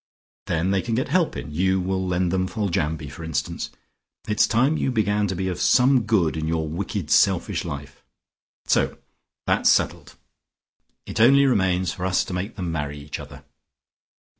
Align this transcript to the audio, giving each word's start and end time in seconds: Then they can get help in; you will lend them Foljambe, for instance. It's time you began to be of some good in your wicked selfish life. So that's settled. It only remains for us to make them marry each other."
Then 0.47 0.71
they 0.71 0.81
can 0.81 0.95
get 0.95 1.09
help 1.09 1.37
in; 1.37 1.51
you 1.51 1.79
will 1.79 2.03
lend 2.07 2.31
them 2.31 2.47
Foljambe, 2.47 3.07
for 3.11 3.23
instance. 3.23 3.69
It's 4.27 4.47
time 4.47 4.75
you 4.75 4.91
began 4.91 5.27
to 5.27 5.35
be 5.35 5.47
of 5.47 5.61
some 5.61 6.05
good 6.05 6.35
in 6.35 6.47
your 6.47 6.67
wicked 6.67 7.11
selfish 7.11 7.63
life. 7.63 8.03
So 8.65 8.97
that's 9.45 9.69
settled. 9.69 10.15
It 11.05 11.21
only 11.21 11.45
remains 11.45 11.93
for 11.93 12.07
us 12.07 12.23
to 12.23 12.33
make 12.33 12.55
them 12.55 12.71
marry 12.71 12.97
each 12.97 13.19
other." 13.19 13.43